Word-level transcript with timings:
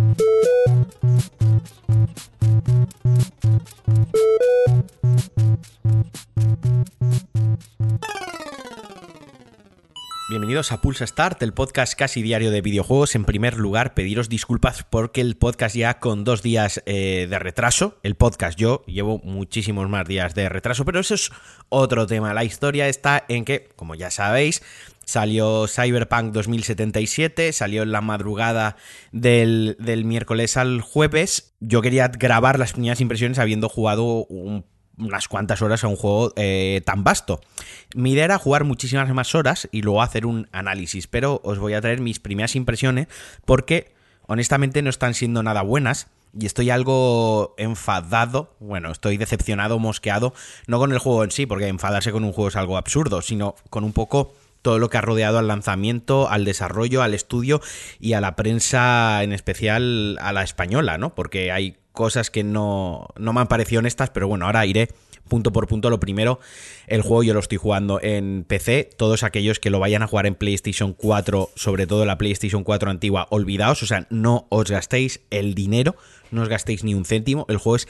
Thank 0.00 0.20
you. 0.20 0.49
Bienvenidos 10.50 10.72
a 10.72 10.80
Pulsa 10.80 11.06
Start, 11.06 11.40
el 11.44 11.52
podcast 11.52 11.94
casi 11.96 12.22
diario 12.22 12.50
de 12.50 12.60
videojuegos. 12.60 13.14
En 13.14 13.24
primer 13.24 13.56
lugar, 13.56 13.94
pediros 13.94 14.28
disculpas 14.28 14.82
porque 14.82 15.20
el 15.20 15.36
podcast 15.36 15.76
ya 15.76 16.00
con 16.00 16.24
dos 16.24 16.42
días 16.42 16.82
eh, 16.86 17.28
de 17.30 17.38
retraso. 17.38 17.98
El 18.02 18.16
podcast 18.16 18.58
yo 18.58 18.82
llevo 18.88 19.20
muchísimos 19.22 19.88
más 19.88 20.08
días 20.08 20.34
de 20.34 20.48
retraso, 20.48 20.84
pero 20.84 20.98
eso 20.98 21.14
es 21.14 21.30
otro 21.68 22.04
tema. 22.08 22.34
La 22.34 22.42
historia 22.42 22.88
está 22.88 23.24
en 23.28 23.44
que, 23.44 23.68
como 23.76 23.94
ya 23.94 24.10
sabéis, 24.10 24.60
Salió 25.04 25.66
Cyberpunk 25.68 26.32
2077, 26.32 27.52
salió 27.52 27.82
en 27.84 27.92
la 27.92 28.00
madrugada 28.00 28.76
del, 29.12 29.76
del, 29.78 30.04
miércoles 30.04 30.56
al 30.56 30.80
jueves. 30.80 31.54
Yo 31.60 31.80
quería 31.80 32.08
grabar 32.08 32.58
las 32.58 32.72
primeras 32.72 33.00
impresiones 33.00 33.38
habiendo 33.38 33.68
jugado 33.68 34.24
un 34.26 34.64
unas 35.00 35.28
cuantas 35.28 35.62
horas 35.62 35.84
a 35.84 35.88
un 35.88 35.96
juego 35.96 36.32
eh, 36.36 36.82
tan 36.84 37.04
vasto. 37.04 37.40
Mi 37.94 38.12
idea 38.12 38.24
era 38.24 38.38
jugar 38.38 38.64
muchísimas 38.64 39.12
más 39.12 39.34
horas 39.34 39.68
y 39.72 39.82
luego 39.82 40.02
hacer 40.02 40.26
un 40.26 40.48
análisis, 40.52 41.06
pero 41.06 41.40
os 41.44 41.58
voy 41.58 41.74
a 41.74 41.80
traer 41.80 42.00
mis 42.00 42.20
primeras 42.20 42.56
impresiones 42.56 43.08
porque 43.44 43.92
honestamente 44.26 44.82
no 44.82 44.90
están 44.90 45.14
siendo 45.14 45.42
nada 45.42 45.62
buenas. 45.62 46.08
Y 46.38 46.46
estoy 46.46 46.70
algo 46.70 47.56
enfadado, 47.58 48.54
bueno, 48.60 48.92
estoy 48.92 49.16
decepcionado, 49.16 49.80
mosqueado, 49.80 50.32
no 50.68 50.78
con 50.78 50.92
el 50.92 51.00
juego 51.00 51.24
en 51.24 51.32
sí, 51.32 51.44
porque 51.44 51.66
enfadarse 51.66 52.12
con 52.12 52.22
un 52.22 52.32
juego 52.32 52.50
es 52.50 52.54
algo 52.54 52.76
absurdo, 52.76 53.20
sino 53.20 53.56
con 53.68 53.82
un 53.82 53.92
poco 53.92 54.32
todo 54.62 54.78
lo 54.78 54.90
que 54.90 54.98
ha 54.98 55.00
rodeado 55.00 55.38
al 55.38 55.48
lanzamiento, 55.48 56.28
al 56.28 56.44
desarrollo, 56.44 57.02
al 57.02 57.14
estudio 57.14 57.60
y 57.98 58.12
a 58.12 58.20
la 58.20 58.36
prensa, 58.36 59.24
en 59.24 59.32
especial 59.32 60.18
a 60.20 60.32
la 60.32 60.42
española, 60.42 60.98
¿no? 60.98 61.14
Porque 61.16 61.50
hay 61.50 61.79
cosas 61.92 62.30
que 62.30 62.44
no, 62.44 63.08
no 63.16 63.32
me 63.32 63.40
han 63.40 63.48
parecido 63.48 63.80
honestas, 63.80 64.10
pero 64.10 64.28
bueno, 64.28 64.46
ahora 64.46 64.66
iré 64.66 64.88
punto 65.30 65.52
por 65.52 65.66
punto. 65.66 65.88
Lo 65.88 66.00
primero, 66.00 66.40
el 66.86 67.00
juego 67.00 67.22
yo 67.22 67.32
lo 67.32 67.40
estoy 67.40 67.56
jugando 67.56 67.98
en 68.02 68.44
PC. 68.46 68.90
Todos 68.98 69.22
aquellos 69.22 69.58
que 69.58 69.70
lo 69.70 69.78
vayan 69.78 70.02
a 70.02 70.06
jugar 70.06 70.26
en 70.26 70.34
PlayStation 70.34 70.92
4, 70.92 71.50
sobre 71.54 71.86
todo 71.86 72.04
la 72.04 72.18
PlayStation 72.18 72.64
4 72.64 72.90
antigua, 72.90 73.28
olvidaos, 73.30 73.82
o 73.82 73.86
sea, 73.86 74.06
no 74.10 74.46
os 74.50 74.70
gastéis 74.70 75.20
el 75.30 75.54
dinero, 75.54 75.96
no 76.30 76.42
os 76.42 76.48
gastéis 76.48 76.84
ni 76.84 76.92
un 76.92 77.06
céntimo. 77.06 77.46
El 77.48 77.56
juego 77.56 77.76
es 77.76 77.88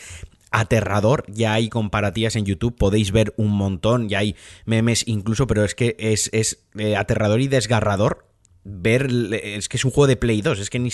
aterrador. 0.53 1.25
Ya 1.29 1.55
hay 1.55 1.69
comparativas 1.69 2.37
en 2.37 2.45
YouTube, 2.45 2.77
podéis 2.77 3.11
ver 3.11 3.35
un 3.37 3.51
montón, 3.51 4.09
ya 4.09 4.19
hay 4.19 4.37
memes 4.67 5.07
incluso, 5.09 5.47
pero 5.47 5.65
es 5.65 5.75
que 5.75 5.97
es, 5.99 6.31
es 6.33 6.63
eh, 6.79 6.97
aterrador 6.97 7.41
y 7.41 7.49
desgarrador 7.49 8.30
ver, 8.65 9.11
es 9.33 9.69
que 9.69 9.77
es 9.77 9.85
un 9.85 9.91
juego 9.91 10.07
de 10.07 10.17
Play 10.17 10.43
2, 10.43 10.59
es 10.59 10.71
que 10.71 10.79
ni, 10.79 10.91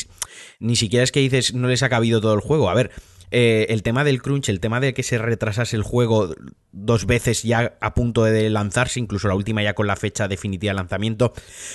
ni 0.60 0.76
siquiera 0.76 1.04
es 1.04 1.12
que 1.12 1.20
dices 1.20 1.54
no 1.54 1.68
les 1.68 1.82
ha 1.82 1.88
cabido 1.88 2.20
todo 2.20 2.34
el 2.34 2.40
juego. 2.40 2.70
A 2.70 2.74
ver, 2.74 2.90
eh, 3.30 3.66
el 3.70 3.82
tema 3.82 4.04
del 4.04 4.22
crunch, 4.22 4.48
el 4.48 4.60
tema 4.60 4.80
de 4.80 4.94
que 4.94 5.02
se 5.02 5.18
retrasase 5.18 5.76
el 5.76 5.82
juego 5.82 6.34
dos 6.72 7.06
veces 7.06 7.42
ya 7.42 7.76
a 7.80 7.94
punto 7.94 8.24
de 8.24 8.48
lanzarse, 8.50 9.00
incluso 9.00 9.28
la 9.28 9.34
última 9.34 9.62
ya 9.62 9.74
con 9.74 9.86
la 9.86 9.96
fecha 9.96 10.28
definitiva 10.28 10.70
de 10.70 10.76
lanzamiento, 10.76 11.32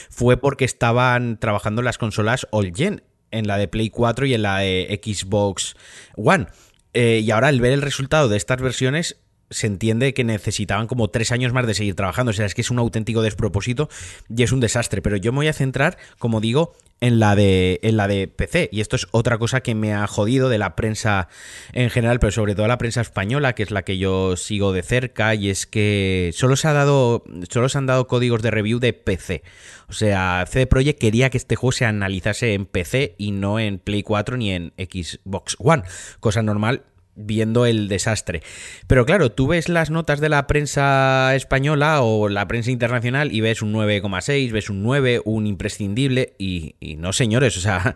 fue 0.10 0.38
porque 0.38 0.66
estaban 0.66 1.40
trabajando 1.40 1.82
las 1.82 1.98
consolas 1.98 2.48
all 2.52 2.74
gen, 2.74 3.04
en 3.32 3.48
la 3.48 3.58
de 3.58 3.68
Play 3.68 3.90
4 3.90 4.26
y 4.26 4.34
en 4.34 4.42
la 4.42 4.60
de 4.60 5.02
Xbox 5.04 5.76
One. 6.16 6.48
Eh, 6.94 7.22
y 7.24 7.32
ahora 7.32 7.48
al 7.48 7.62
ver 7.62 7.72
el 7.72 7.82
resultado 7.82 8.28
de 8.28 8.38
estas 8.38 8.62
versiones 8.62 9.22
se 9.52 9.68
entiende 9.68 10.14
que 10.14 10.24
necesitaban 10.24 10.88
como 10.88 11.10
tres 11.10 11.32
años 11.32 11.54
más 11.54 11.68
de 11.68 11.74
seguir 11.74 11.96
trabajando. 11.96 12.32
O 12.32 12.34
sea, 12.34 12.46
es 12.46 12.56
que 12.56 12.62
es 12.62 12.72
un 12.72 12.80
auténtico 12.80 13.22
despropósito 13.22 13.90
y 14.36 14.44
es 14.44 14.52
un 14.52 14.60
desastre. 14.60 15.02
Pero 15.02 15.18
yo 15.18 15.32
me 15.32 15.38
voy 15.38 15.48
a 15.48 15.54
centrar, 15.54 15.98
como 16.18 16.42
digo, 16.42 16.74
en 17.02 17.20
la 17.20 17.36
de, 17.36 17.80
en 17.84 17.98
la 17.98 18.08
de 18.08 18.28
PC. 18.28 18.70
Y 18.72 18.82
esto 18.82 18.96
es 18.96 19.08
otra 19.12 19.38
cosa 19.38 19.62
que 19.62 19.76
me 19.76 19.94
ha 19.94 20.08
jodido 20.08 20.50
de 20.50 20.58
la 20.58 20.76
prensa 20.76 21.28
en 21.74 21.90
general, 21.90 22.20
pero 22.20 22.32
sobre 22.32 22.56
todo 22.56 22.68
la 22.68 22.78
prensa 22.78 23.02
española, 23.02 23.54
que 23.54 23.64
es 23.64 23.72
la 23.72 23.84
que 23.84 23.98
yo 23.98 24.38
sigo 24.38 24.72
de 24.72 24.84
cerca. 24.84 25.36
Y 25.36 25.50
es 25.50 25.68
que 25.68 26.32
solo 26.34 26.56
se 26.56 26.68
ha 26.68 26.74
dado. 26.74 27.24
Solo 27.50 27.70
se 27.70 27.78
han 27.78 27.86
dado 27.86 28.08
códigos 28.08 28.42
de 28.42 28.52
review 28.52 28.80
de 28.80 28.94
PC. 28.94 29.44
O 29.90 29.94
sea, 29.94 30.46
CD 30.48 30.68
Projekt 30.68 31.00
quería 31.00 31.30
que 31.30 31.38
este 31.38 31.56
juego 31.56 31.74
se 31.74 31.86
analizase 31.86 32.54
en 32.54 32.66
PC 32.66 33.16
y 33.18 33.32
no 33.32 33.60
en 33.60 33.80
Play 33.80 34.04
4 34.04 34.38
ni 34.38 34.52
en 34.52 34.74
Xbox 34.78 35.58
One. 35.60 35.84
Cosa 36.20 36.42
normal 36.42 36.84
viendo 37.26 37.66
el 37.66 37.88
desastre. 37.88 38.42
Pero 38.88 39.06
claro, 39.06 39.32
tú 39.32 39.48
ves 39.48 39.70
las 39.70 39.90
notas 39.90 40.20
de 40.20 40.30
la 40.30 40.48
prensa 40.48 41.36
española 41.36 42.02
o 42.02 42.30
la 42.30 42.48
prensa 42.48 42.72
internacional 42.72 43.32
y 43.32 43.42
ves 43.42 43.62
un 43.62 43.74
9,6, 43.74 44.52
ves 44.52 44.70
un 44.70 44.84
9, 44.84 45.22
un 45.26 45.48
imprescindible 45.48 46.34
y, 46.38 46.76
no 46.98 47.14
señores, 47.14 47.58
o 47.58 47.62
sea, 47.62 47.96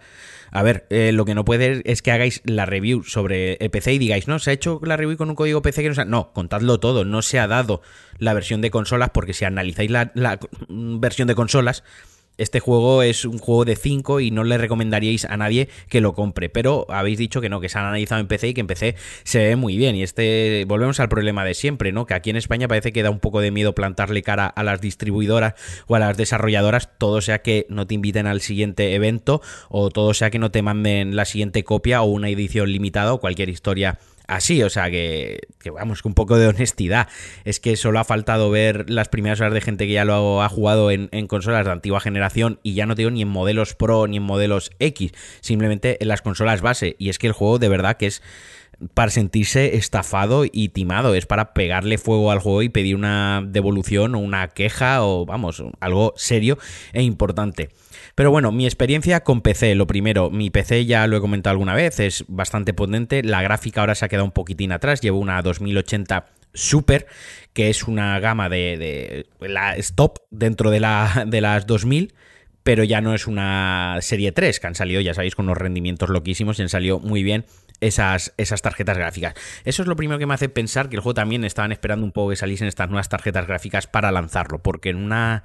a 0.51 0.63
ver, 0.63 0.85
eh, 0.89 1.11
lo 1.11 1.25
que 1.25 1.35
no 1.35 1.45
puede 1.45 1.81
es 1.85 2.01
que 2.01 2.11
hagáis 2.11 2.41
la 2.45 2.65
review 2.65 3.03
sobre 3.03 3.53
el 3.55 3.69
PC 3.69 3.93
y 3.93 3.97
digáis, 3.97 4.27
no, 4.27 4.39
se 4.39 4.51
ha 4.51 4.53
hecho 4.53 4.79
la 4.83 4.97
review 4.97 5.17
con 5.17 5.29
un 5.29 5.35
código 5.35 5.61
PC 5.61 5.83
que 5.83 5.89
no 5.89 5.95
se 5.95 6.05
No, 6.05 6.31
contadlo 6.33 6.79
todo, 6.79 7.05
no 7.05 7.21
se 7.21 7.39
ha 7.39 7.47
dado 7.47 7.81
la 8.17 8.33
versión 8.33 8.61
de 8.61 8.71
consolas 8.71 9.09
porque 9.09 9.33
si 9.33 9.45
analizáis 9.45 9.91
la, 9.91 10.11
la 10.15 10.39
versión 10.69 11.27
de 11.27 11.35
consolas 11.35 11.83
este 12.37 12.59
juego 12.59 13.03
es 13.03 13.25
un 13.25 13.37
juego 13.37 13.65
de 13.65 13.75
5 13.75 14.19
y 14.19 14.31
no 14.31 14.43
le 14.43 14.57
recomendaríais 14.57 15.25
a 15.25 15.37
nadie 15.37 15.69
que 15.89 16.01
lo 16.01 16.13
compre. 16.13 16.49
Pero 16.49 16.85
habéis 16.89 17.17
dicho 17.17 17.41
que 17.41 17.49
no, 17.49 17.59
que 17.59 17.69
se 17.69 17.77
han 17.77 17.85
analizado 17.85 18.21
en 18.21 18.27
PC 18.27 18.49
y 18.49 18.53
que 18.53 18.61
en 18.61 18.67
PC 18.67 18.95
se 19.23 19.39
ve 19.39 19.55
muy 19.55 19.77
bien. 19.77 19.95
Y 19.95 20.03
este, 20.03 20.65
volvemos 20.67 20.99
al 20.99 21.09
problema 21.09 21.45
de 21.45 21.53
siempre, 21.53 21.91
¿no? 21.91 22.05
Que 22.05 22.13
aquí 22.13 22.29
en 22.29 22.35
España 22.35 22.67
parece 22.67 22.91
que 22.91 23.03
da 23.03 23.09
un 23.09 23.19
poco 23.19 23.41
de 23.41 23.51
miedo 23.51 23.75
plantarle 23.75 24.21
cara 24.23 24.47
a 24.47 24.63
las 24.63 24.81
distribuidoras 24.81 25.53
o 25.87 25.95
a 25.95 25.99
las 25.99 26.17
desarrolladoras, 26.17 26.97
todo 26.97 27.21
sea 27.21 27.41
que 27.41 27.65
no 27.69 27.87
te 27.87 27.95
inviten 27.95 28.27
al 28.27 28.41
siguiente 28.41 28.93
evento 28.95 29.41
o 29.69 29.89
todo 29.89 30.13
sea 30.13 30.29
que 30.29 30.39
no 30.39 30.51
te 30.51 30.61
manden 30.61 31.15
la 31.15 31.25
siguiente 31.25 31.63
copia 31.63 32.01
o 32.01 32.05
una 32.05 32.29
edición 32.29 32.71
limitada 32.71 33.13
o 33.13 33.19
cualquier 33.19 33.49
historia 33.49 33.99
así, 34.27 34.63
o 34.63 34.69
sea 34.69 34.89
que, 34.89 35.39
que, 35.59 35.69
vamos, 35.69 36.03
un 36.05 36.13
poco 36.13 36.37
de 36.37 36.47
honestidad. 36.47 37.07
Es 37.43 37.59
que 37.59 37.75
solo 37.75 37.99
ha 37.99 38.03
faltado 38.03 38.49
ver 38.49 38.89
las 38.89 39.09
primeras 39.09 39.39
horas 39.41 39.53
de 39.53 39.61
gente 39.61 39.87
que 39.87 39.93
ya 39.93 40.05
lo 40.05 40.41
ha 40.41 40.49
jugado 40.49 40.91
en, 40.91 41.09
consolas 41.27 41.65
de 41.65 41.71
antigua 41.71 41.99
generación 41.99 42.59
y 42.63 42.73
ya 42.73 42.85
no 42.85 42.95
tengo 42.95 43.11
ni 43.11 43.21
en 43.21 43.27
modelos 43.27 43.73
Pro 43.75 44.07
ni 44.07 44.17
en 44.17 44.23
modelos 44.23 44.71
X, 44.79 45.11
simplemente 45.41 45.97
en 46.01 46.07
las 46.07 46.21
consolas 46.21 46.61
base. 46.61 46.95
Y 46.99 47.09
es 47.09 47.19
que 47.19 47.27
el 47.27 47.33
juego 47.33 47.59
de 47.59 47.69
verdad 47.69 47.97
que 47.97 48.07
es 48.07 48.21
para 48.93 49.11
sentirse 49.11 49.75
estafado 49.75 50.43
y 50.51 50.69
timado, 50.69 51.15
es 51.15 51.25
para 51.25 51.53
pegarle 51.53 51.97
fuego 51.97 52.31
al 52.31 52.39
juego 52.39 52.61
y 52.61 52.69
pedir 52.69 52.95
una 52.95 53.43
devolución 53.45 54.15
o 54.15 54.19
una 54.19 54.47
queja 54.49 55.03
o 55.03 55.25
vamos, 55.25 55.63
algo 55.79 56.13
serio 56.15 56.57
e 56.93 57.03
importante. 57.03 57.69
Pero 58.15 58.31
bueno, 58.31 58.51
mi 58.51 58.65
experiencia 58.65 59.23
con 59.23 59.41
PC, 59.41 59.75
lo 59.75 59.87
primero, 59.87 60.29
mi 60.29 60.49
PC 60.49 60.85
ya 60.85 61.07
lo 61.07 61.17
he 61.17 61.21
comentado 61.21 61.51
alguna 61.51 61.73
vez, 61.73 61.99
es 61.99 62.25
bastante 62.27 62.73
potente, 62.73 63.23
la 63.23 63.41
gráfica 63.41 63.81
ahora 63.81 63.95
se 63.95 64.05
ha 64.05 64.09
quedado 64.09 64.25
un 64.25 64.31
poquitín 64.31 64.71
atrás, 64.71 65.01
llevo 65.01 65.19
una 65.19 65.41
2080 65.41 66.25
Super, 66.53 67.05
que 67.51 67.69
es 67.69 67.83
una 67.83 68.17
gama 68.21 68.47
de, 68.47 69.25
la 69.41 69.75
stop 69.75 70.19
dentro 70.31 70.71
de, 70.71 70.79
la, 70.79 71.25
de 71.27 71.41
las 71.41 71.67
2000 71.67 72.13
pero 72.65 72.83
ya 72.83 72.99
no 72.99 73.13
es 73.13 73.27
una 73.27 73.99
serie 74.01 74.31
3, 74.31 74.59
que 74.59 74.65
han 74.65 74.73
salido, 74.73 74.99
ya 74.99 75.13
sabéis, 75.13 75.35
con 75.35 75.45
unos 75.45 75.59
rendimientos 75.59 76.09
loquísimos 76.09 76.57
y 76.57 76.63
han 76.63 76.69
salido 76.69 76.99
muy 76.99 77.21
bien 77.21 77.45
esas, 77.79 78.33
esas 78.37 78.63
tarjetas 78.63 78.97
gráficas. 78.97 79.35
Eso 79.65 79.83
es 79.83 79.87
lo 79.87 79.95
primero 79.95 80.17
que 80.17 80.25
me 80.25 80.33
hace 80.33 80.49
pensar 80.49 80.89
que 80.89 80.95
el 80.95 81.01
juego 81.03 81.13
también 81.13 81.43
estaban 81.43 81.71
esperando 81.71 82.07
un 82.07 82.11
poco 82.11 82.31
que 82.31 82.37
saliesen 82.37 82.67
estas 82.67 82.89
nuevas 82.89 83.07
tarjetas 83.07 83.45
gráficas 83.45 83.85
para 83.85 84.11
lanzarlo, 84.11 84.63
porque 84.63 84.89
en 84.89 84.95
una 84.95 85.43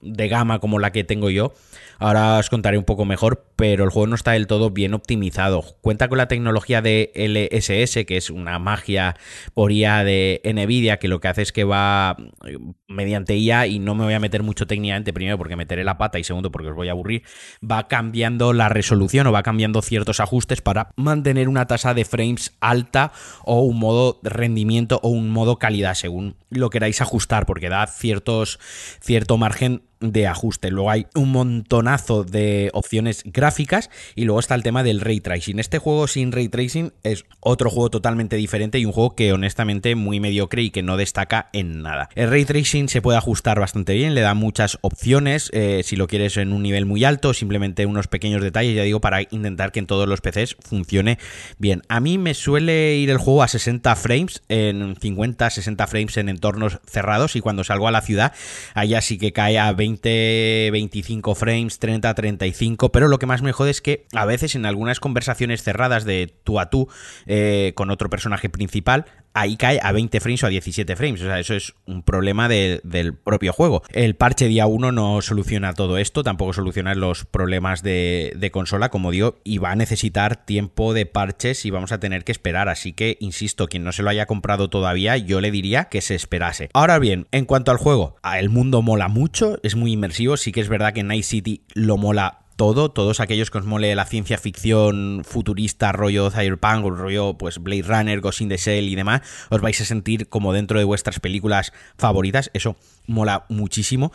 de 0.00 0.28
gama 0.28 0.60
como 0.60 0.78
la 0.78 0.92
que 0.92 1.04
tengo 1.04 1.30
yo. 1.30 1.52
Ahora 1.98 2.38
os 2.38 2.48
contaré 2.48 2.78
un 2.78 2.84
poco 2.84 3.04
mejor, 3.04 3.44
pero 3.56 3.84
el 3.84 3.90
juego 3.90 4.06
no 4.06 4.14
está 4.14 4.32
del 4.32 4.46
todo 4.46 4.70
bien 4.70 4.94
optimizado. 4.94 5.62
Cuenta 5.82 6.08
con 6.08 6.16
la 6.16 6.28
tecnología 6.28 6.80
de 6.80 7.12
LSS, 7.14 8.06
que 8.06 8.16
es 8.16 8.30
una 8.30 8.58
magia 8.58 9.16
por 9.52 9.70
IA 9.70 10.02
de 10.02 10.40
Nvidia, 10.42 10.98
que 10.98 11.08
lo 11.08 11.20
que 11.20 11.28
hace 11.28 11.42
es 11.42 11.52
que 11.52 11.64
va 11.64 12.16
eh, 12.46 12.56
mediante 12.88 13.36
IA, 13.36 13.66
y 13.66 13.78
no 13.78 13.94
me 13.94 14.04
voy 14.04 14.14
a 14.14 14.18
meter 14.18 14.42
mucho 14.42 14.66
técnicamente, 14.66 15.12
primero 15.12 15.36
porque 15.36 15.56
meteré 15.56 15.84
la 15.84 15.98
pata 15.98 16.18
y 16.18 16.24
segundo 16.24 16.50
porque 16.50 16.68
os 16.68 16.74
voy 16.74 16.88
a 16.88 16.92
aburrir, 16.92 17.22
va 17.62 17.86
cambiando 17.86 18.54
la 18.54 18.70
resolución 18.70 19.26
o 19.26 19.32
va 19.32 19.42
cambiando 19.42 19.82
ciertos 19.82 20.20
ajustes 20.20 20.62
para 20.62 20.92
mantener 20.96 21.50
una 21.50 21.66
tasa 21.66 21.92
de 21.92 22.06
frames 22.06 22.56
alta 22.60 23.12
o 23.44 23.60
un 23.60 23.78
modo 23.78 24.20
rendimiento 24.22 25.00
o 25.02 25.10
un 25.10 25.28
modo 25.28 25.58
calidad, 25.58 25.92
según 25.92 26.36
lo 26.48 26.70
queráis 26.70 27.02
ajustar, 27.02 27.44
porque 27.44 27.68
da 27.68 27.86
ciertos, 27.86 28.58
cierto 29.02 29.36
margen 29.36 29.49
margen 29.50 29.89
de 30.00 30.26
ajuste. 30.26 30.70
Luego 30.70 30.90
hay 30.90 31.06
un 31.14 31.30
montonazo 31.30 32.24
de 32.24 32.70
opciones 32.72 33.22
gráficas 33.24 33.90
y 34.14 34.24
luego 34.24 34.40
está 34.40 34.54
el 34.54 34.62
tema 34.62 34.82
del 34.82 35.00
ray 35.00 35.20
tracing. 35.20 35.58
Este 35.58 35.78
juego 35.78 36.06
sin 36.06 36.32
ray 36.32 36.48
tracing 36.48 36.92
es 37.02 37.26
otro 37.40 37.70
juego 37.70 37.90
totalmente 37.90 38.36
diferente 38.36 38.78
y 38.78 38.86
un 38.86 38.92
juego 38.92 39.14
que 39.14 39.32
honestamente 39.32 39.94
muy 39.94 40.18
mediocre 40.18 40.62
y 40.62 40.70
que 40.70 40.82
no 40.82 40.96
destaca 40.96 41.50
en 41.52 41.82
nada. 41.82 42.08
El 42.14 42.30
ray 42.30 42.46
tracing 42.46 42.88
se 42.88 43.02
puede 43.02 43.18
ajustar 43.18 43.60
bastante 43.60 43.92
bien, 43.94 44.14
le 44.14 44.22
da 44.22 44.34
muchas 44.34 44.78
opciones 44.80 45.50
eh, 45.52 45.82
si 45.84 45.96
lo 45.96 46.08
quieres 46.08 46.38
en 46.38 46.52
un 46.52 46.62
nivel 46.62 46.86
muy 46.86 47.04
alto, 47.04 47.34
simplemente 47.34 47.84
unos 47.84 48.08
pequeños 48.08 48.42
detalles, 48.42 48.74
ya 48.74 48.82
digo, 48.82 49.00
para 49.00 49.22
intentar 49.22 49.70
que 49.70 49.80
en 49.80 49.86
todos 49.86 50.08
los 50.08 50.22
PCs 50.22 50.56
funcione 50.60 51.18
bien. 51.58 51.82
A 51.88 52.00
mí 52.00 52.16
me 52.16 52.32
suele 52.32 52.96
ir 52.96 53.10
el 53.10 53.18
juego 53.18 53.42
a 53.42 53.48
60 53.48 53.94
frames, 53.96 54.42
en 54.48 54.96
50, 54.96 55.50
60 55.50 55.86
frames 55.86 56.16
en 56.16 56.30
entornos 56.30 56.80
cerrados 56.86 57.36
y 57.36 57.40
cuando 57.40 57.64
salgo 57.64 57.86
a 57.86 57.90
la 57.90 58.00
ciudad, 58.00 58.32
allá 58.74 59.02
sí 59.02 59.18
que 59.18 59.32
cae 59.32 59.58
a 59.58 59.72
20 59.72 59.89
20, 59.90 60.70
25 60.70 61.34
frames, 61.34 61.78
30, 61.78 62.14
35, 62.14 62.92
pero 62.92 63.08
lo 63.08 63.18
que 63.18 63.26
más 63.26 63.42
me 63.42 63.52
jode 63.52 63.70
es 63.70 63.80
que 63.80 64.06
a 64.14 64.24
veces 64.24 64.54
en 64.54 64.66
algunas 64.66 65.00
conversaciones 65.00 65.62
cerradas 65.62 66.04
de 66.04 66.32
tú 66.44 66.60
a 66.60 66.70
tú 66.70 66.88
eh, 67.26 67.72
con 67.74 67.90
otro 67.90 68.08
personaje 68.10 68.48
principal, 68.48 69.06
ahí 69.34 69.56
cae 69.56 69.80
a 69.82 69.92
20 69.92 70.20
frames 70.20 70.42
o 70.42 70.46
a 70.46 70.50
17 70.50 70.96
frames. 70.96 71.20
O 71.22 71.24
sea, 71.24 71.38
eso 71.38 71.54
es 71.54 71.74
un 71.86 72.02
problema 72.02 72.48
del 72.48 73.14
propio 73.14 73.52
juego. 73.52 73.82
El 73.92 74.14
parche 74.16 74.46
día 74.48 74.66
1 74.66 74.92
no 74.92 75.22
soluciona 75.22 75.74
todo 75.74 75.98
esto, 75.98 76.22
tampoco 76.22 76.52
soluciona 76.52 76.94
los 76.94 77.24
problemas 77.24 77.82
de, 77.82 78.50
consola, 78.52 78.88
como 78.88 79.10
digo, 79.10 79.38
y 79.44 79.58
va 79.58 79.70
a 79.70 79.76
necesitar 79.76 80.44
tiempo 80.44 80.94
de 80.94 81.06
parches 81.06 81.64
y 81.64 81.70
vamos 81.70 81.92
a 81.92 82.00
tener 82.00 82.24
que 82.24 82.32
esperar. 82.32 82.68
Así 82.68 82.92
que, 82.92 83.16
insisto, 83.20 83.66
quien 83.66 83.84
no 83.84 83.92
se 83.92 84.02
lo 84.02 84.10
haya 84.10 84.26
comprado 84.26 84.68
todavía, 84.68 85.16
yo 85.16 85.40
le 85.40 85.50
diría 85.50 85.84
que 85.84 86.00
se 86.00 86.14
esperase. 86.14 86.70
Ahora 86.72 86.98
bien, 86.98 87.26
en 87.30 87.44
cuanto 87.44 87.70
al 87.70 87.76
juego, 87.76 88.16
el 88.38 88.50
mundo 88.50 88.82
mola 88.82 89.08
mucho, 89.08 89.58
es 89.62 89.76
muy 89.76 89.92
inmersivo, 89.92 90.36
sí 90.36 90.52
que 90.52 90.60
es 90.60 90.68
verdad 90.68 90.92
que 90.92 91.02
Night 91.02 91.24
City 91.24 91.62
lo 91.74 91.96
mola 91.96 92.39
todo, 92.60 92.90
todos 92.90 93.20
aquellos 93.20 93.50
que 93.50 93.56
os 93.56 93.64
mole 93.64 93.94
la 93.94 94.04
ciencia 94.04 94.36
ficción 94.36 95.22
futurista, 95.24 95.92
rollo 95.92 96.30
Cyberpunk, 96.30 96.84
rollo 96.84 97.38
pues 97.38 97.58
Blade 97.58 97.84
Runner, 97.84 98.20
Ghost 98.20 98.42
in 98.42 98.50
the 98.50 98.58
Shell 98.58 98.86
y 98.86 98.96
demás, 98.96 99.22
os 99.48 99.62
vais 99.62 99.80
a 99.80 99.86
sentir 99.86 100.28
como 100.28 100.52
dentro 100.52 100.78
de 100.78 100.84
vuestras 100.84 101.20
películas 101.20 101.72
favoritas, 101.96 102.50
eso 102.52 102.76
mola 103.06 103.46
muchísimo. 103.48 104.12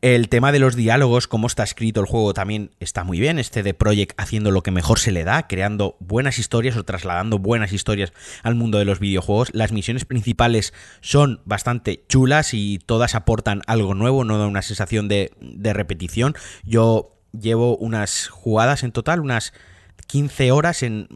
El 0.00 0.28
tema 0.28 0.52
de 0.52 0.60
los 0.60 0.76
diálogos, 0.76 1.26
cómo 1.26 1.48
está 1.48 1.64
escrito 1.64 1.98
el 1.98 2.06
juego 2.06 2.34
también 2.34 2.70
está 2.78 3.02
muy 3.02 3.18
bien, 3.18 3.40
este 3.40 3.64
de 3.64 3.74
Project 3.74 4.14
haciendo 4.16 4.52
lo 4.52 4.62
que 4.62 4.70
mejor 4.70 5.00
se 5.00 5.10
le 5.10 5.24
da, 5.24 5.48
creando 5.48 5.96
buenas 5.98 6.38
historias 6.38 6.76
o 6.76 6.84
trasladando 6.84 7.40
buenas 7.40 7.72
historias 7.72 8.12
al 8.44 8.54
mundo 8.54 8.78
de 8.78 8.84
los 8.84 9.00
videojuegos. 9.00 9.50
Las 9.54 9.72
misiones 9.72 10.04
principales 10.04 10.72
son 11.00 11.40
bastante 11.46 12.04
chulas 12.08 12.54
y 12.54 12.78
todas 12.78 13.16
aportan 13.16 13.62
algo 13.66 13.94
nuevo, 13.94 14.22
no 14.22 14.38
da 14.38 14.46
una 14.46 14.62
sensación 14.62 15.08
de 15.08 15.32
repetición. 15.74 16.36
Yo 16.62 17.17
llevo 17.40 17.76
unas 17.76 18.28
jugadas 18.28 18.82
en 18.82 18.92
total, 18.92 19.20
unas 19.20 19.52
15 20.08 20.52
horas 20.52 20.82
en, 20.82 21.06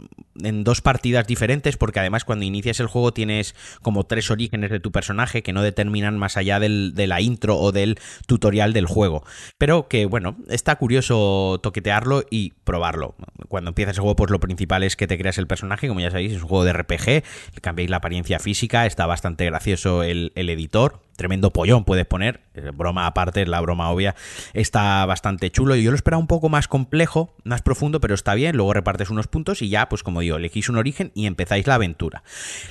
en, 0.43 0.65
dos 0.65 0.83
partidas 0.83 1.27
diferentes, 1.27 1.77
porque 1.77 2.01
además 2.01 2.25
cuando 2.25 2.45
inicias 2.45 2.79
el 2.79 2.89
juego 2.89 3.13
tienes 3.13 3.55
como 3.81 4.05
tres 4.05 4.31
orígenes 4.31 4.71
de 4.71 4.81
tu 4.81 4.93
personaje 4.93 5.43
que 5.43 5.53
no 5.53 5.63
determinan 5.63 6.19
más 6.19 6.37
allá 6.37 6.61
del, 6.61 6.93
de 6.95 7.07
la 7.07 7.21
intro 7.21 7.57
o 7.57 7.73
del 7.73 7.99
tutorial 8.27 8.75
del 8.75 8.87
juego. 8.87 9.25
Pero 9.57 9.89
que 9.89 10.05
bueno, 10.05 10.37
está 10.49 10.77
curioso 10.77 11.59
toquetearlo 11.63 12.25
y 12.31 12.53
probarlo. 12.65 13.15
Cuando 13.49 13.71
empiezas 13.71 13.97
el 13.97 14.03
juego, 14.03 14.17
pues 14.17 14.31
lo 14.31 14.41
principal 14.41 14.83
es 14.83 14.95
que 14.95 15.07
te 15.07 15.17
creas 15.19 15.39
el 15.39 15.47
personaje, 15.47 15.89
como 15.89 16.01
ya 16.01 16.11
sabéis, 16.11 16.33
es 16.33 16.43
un 16.43 16.49
juego 16.49 16.65
de 16.65 16.75
RPG, 16.75 17.25
cambiáis 17.63 17.91
la 17.91 17.97
apariencia 17.97 18.39
física, 18.39 18.85
está 18.85 19.07
bastante 19.07 19.47
gracioso 19.47 20.03
el, 20.03 20.33
el 20.35 20.51
editor, 20.51 21.01
tremendo 21.17 21.53
pollón 21.53 21.85
puedes 21.85 22.07
poner, 22.07 22.41
eh, 22.55 22.71
broma 22.73 23.07
aparte, 23.07 23.47
la 23.47 23.61
broma 23.61 23.91
obvia, 23.91 24.15
está 24.53 25.05
bastante 25.07 25.51
chulo. 25.51 25.75
Yo 25.77 25.91
lo 25.91 25.97
esperaba 25.97 26.21
un 26.21 26.27
poco 26.27 26.49
más 26.49 26.69
complejo, 26.69 27.35
más 27.45 27.63
profundo, 27.63 28.01
pero 28.01 28.15
está 28.15 28.35
bien. 28.35 28.57
Luego 28.57 28.73
repartes 28.73 29.11
unos 29.11 29.27
puntos 29.27 29.63
y 29.63 29.69
ya, 29.69 29.89
pues 29.89 30.03
como 30.03 30.21
digo, 30.21 30.37
elegís 30.37 30.69
un 30.69 30.77
origen 30.77 31.13
y 31.15 31.27
empezáis 31.27 31.67
la 31.67 31.77
aventura. 31.77 32.23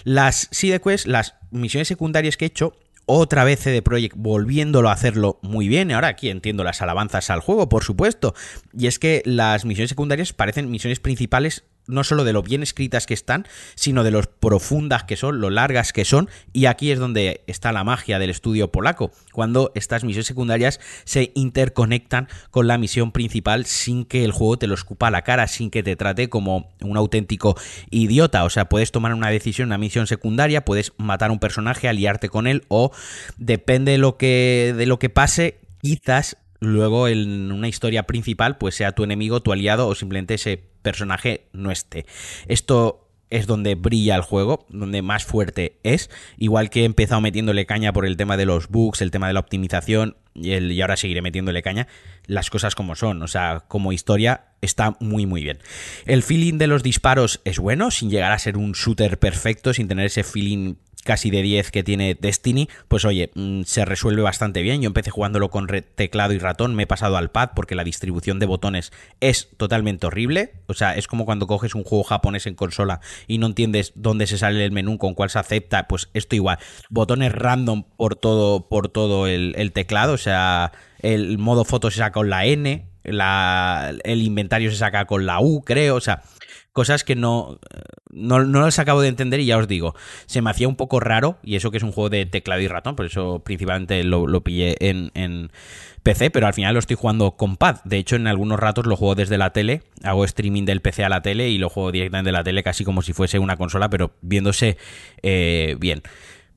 Las 0.03 0.47
side 0.51 0.81
quests, 0.81 1.07
las 1.07 1.35
misiones 1.51 1.87
secundarias 1.87 2.37
que 2.37 2.45
he 2.45 2.47
hecho, 2.47 2.73
otra 3.05 3.43
vez 3.43 3.59
CD 3.59 3.81
Projekt 3.81 4.15
volviéndolo 4.17 4.89
a 4.89 4.93
hacerlo 4.93 5.39
muy 5.41 5.67
bien. 5.67 5.91
Ahora 5.91 6.07
aquí 6.07 6.29
entiendo 6.29 6.63
las 6.63 6.81
alabanzas 6.81 7.29
al 7.29 7.41
juego, 7.41 7.67
por 7.67 7.83
supuesto. 7.83 8.33
Y 8.73 8.87
es 8.87 8.99
que 8.99 9.21
las 9.25 9.65
misiones 9.65 9.89
secundarias 9.89 10.33
parecen 10.33 10.71
misiones 10.71 10.99
principales 10.99 11.65
no 11.87 12.03
solo 12.03 12.23
de 12.23 12.33
lo 12.33 12.43
bien 12.43 12.63
escritas 12.63 13.05
que 13.05 13.13
están, 13.13 13.47
sino 13.75 14.03
de 14.03 14.11
lo 14.11 14.21
profundas 14.21 15.03
que 15.03 15.15
son, 15.15 15.41
lo 15.41 15.49
largas 15.49 15.93
que 15.93 16.05
son, 16.05 16.29
y 16.53 16.65
aquí 16.65 16.91
es 16.91 16.99
donde 16.99 17.43
está 17.47 17.71
la 17.71 17.83
magia 17.83 18.19
del 18.19 18.29
estudio 18.29 18.71
polaco, 18.71 19.11
cuando 19.33 19.71
estas 19.75 20.03
misiones 20.03 20.27
secundarias 20.27 20.79
se 21.03 21.31
interconectan 21.35 22.27
con 22.49 22.67
la 22.67 22.77
misión 22.77 23.11
principal 23.11 23.65
sin 23.65 24.05
que 24.05 24.23
el 24.23 24.31
juego 24.31 24.57
te 24.57 24.67
lo 24.67 24.73
escupa 24.73 25.07
a 25.07 25.11
la 25.11 25.23
cara, 25.23 25.47
sin 25.47 25.69
que 25.69 25.83
te 25.83 25.95
trate 25.95 26.29
como 26.29 26.71
un 26.81 26.97
auténtico 26.97 27.55
idiota, 27.89 28.43
o 28.43 28.49
sea, 28.49 28.69
puedes 28.69 28.91
tomar 28.91 29.13
una 29.13 29.29
decisión, 29.29 29.69
una 29.69 29.77
misión 29.77 30.07
secundaria, 30.07 30.65
puedes 30.65 30.93
matar 30.97 31.29
a 31.29 31.33
un 31.33 31.39
personaje, 31.39 31.87
aliarte 31.87 32.29
con 32.29 32.47
él, 32.47 32.63
o 32.67 32.91
depende 33.37 33.93
de 33.93 33.97
lo 33.97 34.17
que, 34.17 34.73
de 34.77 34.85
lo 34.85 34.99
que 34.99 35.09
pase, 35.09 35.59
quizás 35.81 36.37
luego 36.61 37.09
en 37.09 37.51
una 37.51 37.67
historia 37.67 38.03
principal 38.03 38.57
pues 38.57 38.75
sea 38.75 38.93
tu 38.93 39.03
enemigo, 39.03 39.41
tu 39.41 39.51
aliado 39.51 39.87
o 39.87 39.95
simplemente 39.95 40.35
ese 40.35 40.63
personaje 40.81 41.47
no 41.51 41.71
esté. 41.71 42.05
Esto 42.47 43.09
es 43.31 43.47
donde 43.47 43.75
brilla 43.75 44.15
el 44.15 44.21
juego, 44.21 44.67
donde 44.69 45.01
más 45.01 45.25
fuerte 45.25 45.79
es. 45.83 46.09
Igual 46.37 46.69
que 46.69 46.81
he 46.81 46.85
empezado 46.85 47.21
metiéndole 47.21 47.65
caña 47.65 47.93
por 47.93 48.05
el 48.05 48.17
tema 48.17 48.37
de 48.37 48.45
los 48.45 48.67
bugs, 48.67 49.01
el 49.01 49.09
tema 49.09 49.27
de 49.27 49.33
la 49.33 49.39
optimización, 49.39 50.17
y, 50.33 50.51
el, 50.51 50.71
y 50.71 50.81
ahora 50.81 50.97
seguiré 50.97 51.21
metiéndole 51.21 51.63
caña, 51.63 51.87
las 52.25 52.49
cosas 52.49 52.75
como 52.75 52.95
son. 52.95 53.23
O 53.23 53.27
sea, 53.27 53.63
como 53.67 53.93
historia 53.93 54.51
está 54.61 54.97
muy 54.99 55.25
muy 55.25 55.43
bien. 55.43 55.59
El 56.05 56.23
feeling 56.23 56.57
de 56.57 56.67
los 56.67 56.83
disparos 56.83 57.41
es 57.45 57.57
bueno, 57.57 57.89
sin 57.89 58.09
llegar 58.09 58.33
a 58.33 58.39
ser 58.39 58.57
un 58.57 58.73
shooter 58.73 59.17
perfecto, 59.17 59.73
sin 59.73 59.87
tener 59.87 60.05
ese 60.05 60.23
feeling 60.23 60.75
casi 61.03 61.29
de 61.29 61.41
10 61.41 61.71
que 61.71 61.83
tiene 61.83 62.15
Destiny, 62.19 62.69
pues 62.87 63.05
oye, 63.05 63.31
mm, 63.35 63.63
se 63.63 63.85
resuelve 63.85 64.21
bastante 64.21 64.61
bien. 64.61 64.81
Yo 64.81 64.87
empecé 64.87 65.09
jugándolo 65.11 65.49
con 65.49 65.67
teclado 65.95 66.33
y 66.33 66.39
ratón, 66.39 66.75
me 66.75 66.83
he 66.83 66.87
pasado 66.87 67.17
al 67.17 67.31
pad 67.31 67.51
porque 67.55 67.75
la 67.75 67.83
distribución 67.83 68.39
de 68.39 68.45
botones 68.45 68.91
es 69.19 69.49
totalmente 69.57 70.07
horrible. 70.07 70.53
O 70.67 70.73
sea, 70.73 70.95
es 70.95 71.07
como 71.07 71.25
cuando 71.25 71.47
coges 71.47 71.75
un 71.75 71.83
juego 71.83 72.03
japonés 72.03 72.47
en 72.47 72.55
consola 72.55 73.01
y 73.27 73.37
no 73.37 73.47
entiendes 73.47 73.93
dónde 73.95 74.27
se 74.27 74.37
sale 74.37 74.63
el 74.63 74.71
menú, 74.71 74.97
con 74.97 75.13
cuál 75.13 75.29
se 75.29 75.39
acepta, 75.39 75.87
pues 75.87 76.09
esto 76.13 76.35
igual. 76.35 76.59
Botones 76.89 77.31
random 77.31 77.83
por 77.97 78.15
todo, 78.15 78.67
por 78.67 78.89
todo 78.89 79.27
el, 79.27 79.71
teclado, 79.73 80.13
o 80.13 80.17
sea, 80.17 80.71
el 80.99 81.37
modo 81.37 81.63
foto 81.63 81.91
se 81.91 81.97
saca 81.97 82.11
con 82.11 82.29
la 82.29 82.45
N, 82.45 82.85
la, 83.03 83.93
el 84.03 84.21
inventario 84.21 84.69
se 84.69 84.77
saca 84.77 85.05
con 85.05 85.25
la 85.25 85.39
U, 85.39 85.63
creo, 85.63 85.95
o 85.95 86.01
sea, 86.01 86.23
cosas 86.73 87.03
que 87.03 87.15
no, 87.15 87.59
no, 88.11 88.43
no 88.43 88.61
las 88.61 88.79
acabo 88.79 89.01
de 89.01 89.09
entender 89.09 89.39
y 89.39 89.45
ya 89.45 89.57
os 89.57 89.67
digo, 89.67 89.95
se 90.25 90.41
me 90.41 90.49
hacía 90.49 90.67
un 90.67 90.75
poco 90.75 90.99
raro, 90.99 91.37
y 91.43 91.55
eso 91.55 91.71
que 91.71 91.77
es 91.77 91.83
un 91.83 91.91
juego 91.91 92.09
de 92.09 92.25
teclado 92.25 92.61
y 92.61 92.67
ratón, 92.67 92.95
por 92.95 93.05
eso 93.05 93.41
principalmente 93.43 94.03
lo, 94.03 94.27
lo 94.27 94.41
pillé 94.41 94.77
en, 94.79 95.11
en, 95.13 95.51
PC, 96.03 96.31
pero 96.31 96.47
al 96.47 96.53
final 96.53 96.73
lo 96.73 96.79
estoy 96.79 96.95
jugando 96.95 97.33
con 97.33 97.57
pad. 97.57 97.77
De 97.83 97.97
hecho, 97.97 98.15
en 98.15 98.25
algunos 98.25 98.59
ratos 98.59 98.87
lo 98.87 98.95
juego 98.95 99.13
desde 99.13 99.37
la 99.37 99.51
tele, 99.51 99.83
hago 100.03 100.25
streaming 100.25 100.65
del 100.65 100.81
PC 100.81 101.03
a 101.03 101.09
la 101.09 101.21
tele 101.21 101.49
y 101.49 101.59
lo 101.59 101.69
juego 101.69 101.91
directamente 101.91 102.29
de 102.29 102.31
la 102.31 102.43
tele 102.43 102.63
casi 102.63 102.83
como 102.83 103.03
si 103.03 103.13
fuese 103.13 103.37
una 103.37 103.55
consola, 103.55 103.87
pero 103.89 104.11
viéndose 104.21 104.77
eh, 105.21 105.75
bien. 105.79 106.01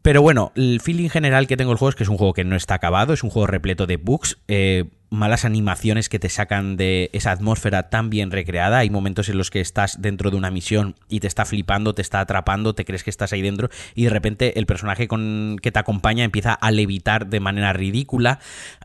Pero 0.05 0.21
bueno, 0.21 0.53
el 0.55 0.83
feeling 0.83 1.09
general 1.09 1.47
que 1.47 1.57
tengo 1.57 1.73
el 1.73 1.79
juego 1.79 1.89
es 1.89 1.95
que 1.95 2.03
es 2.03 2.11
un 2.11 2.19
juego 2.19 2.35
que 2.35 2.45
no 2.45 2.57
está 2.57 2.75
acabado, 2.75 3.15
es 3.15 3.25
un 3.25 3.31
juego 3.31 3.47
repleto 3.47 3.87
de 3.87 3.97
bugs, 3.97 4.37
eh, 4.49 4.85
malas 5.09 5.47
animaciones 5.47 6.11
que 6.11 6.19
te 6.19 6.29
sacan 6.29 6.77
de 6.77 7.09
esa 7.15 7.31
atmósfera 7.31 7.89
tan 7.89 8.11
bien 8.11 8.31
recreada. 8.31 8.81
Hay 8.81 8.91
momentos 8.91 9.31
en 9.31 9.39
los 9.39 9.51
que 9.51 9.61
estás 9.63 10.03
dentro 10.03 10.31
de 10.31 10.37
una 10.37 10.51
misión 10.51 10.95
y 11.09 11.21
te 11.21 11.27
está 11.27 11.47
flipando, 11.47 11.95
te 11.95 12.03
está 12.03 12.21
atrapando, 12.21 12.75
te 12.75 12.85
crees 12.85 13.03
que 13.03 13.09
estás 13.09 13.33
ahí 13.33 13.41
dentro 13.41 13.71
y 13.95 14.05
de 14.05 14.11
repente 14.11 14.59
el 14.59 14.67
personaje 14.67 15.09
que 15.09 15.73
te 15.73 15.79
acompaña 15.79 16.23
empieza 16.23 16.53
a 16.53 16.71
levitar 16.71 17.29
de 17.29 17.41
manera 17.41 17.73
ridícula. 17.73 18.41